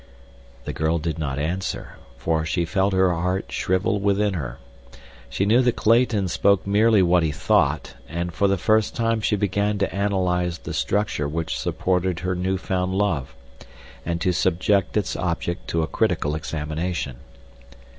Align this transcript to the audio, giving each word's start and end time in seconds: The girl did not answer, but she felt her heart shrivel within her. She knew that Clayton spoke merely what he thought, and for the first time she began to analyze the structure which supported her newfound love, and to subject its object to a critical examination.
The 0.65 0.73
girl 0.73 0.97
did 0.97 1.19
not 1.19 1.37
answer, 1.37 1.97
but 2.25 2.45
she 2.45 2.65
felt 2.65 2.91
her 2.91 3.13
heart 3.13 3.51
shrivel 3.51 3.99
within 3.99 4.33
her. 4.33 4.57
She 5.29 5.45
knew 5.45 5.61
that 5.61 5.75
Clayton 5.75 6.27
spoke 6.29 6.65
merely 6.65 7.03
what 7.03 7.21
he 7.21 7.29
thought, 7.31 7.93
and 8.09 8.33
for 8.33 8.47
the 8.47 8.57
first 8.57 8.95
time 8.95 9.21
she 9.21 9.35
began 9.35 9.77
to 9.77 9.93
analyze 9.95 10.57
the 10.57 10.73
structure 10.73 11.27
which 11.29 11.55
supported 11.55 12.21
her 12.21 12.33
newfound 12.33 12.95
love, 12.95 13.35
and 14.03 14.19
to 14.21 14.31
subject 14.31 14.97
its 14.97 15.15
object 15.15 15.67
to 15.67 15.83
a 15.83 15.87
critical 15.87 16.33
examination. 16.33 17.17